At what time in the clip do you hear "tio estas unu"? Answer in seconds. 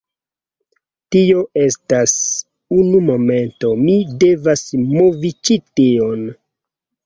1.15-3.03